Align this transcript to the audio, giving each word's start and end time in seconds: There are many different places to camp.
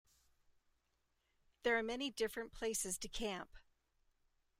There 1.61 1.77
are 1.77 1.83
many 1.83 2.09
different 2.09 2.53
places 2.53 2.97
to 2.97 3.07
camp. 3.07 3.51